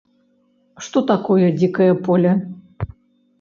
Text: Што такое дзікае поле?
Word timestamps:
Што 0.85 1.03
такое 1.11 1.47
дзікае 1.59 1.91
поле? 2.09 2.31